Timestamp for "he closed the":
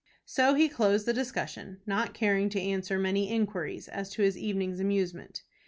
0.55-1.13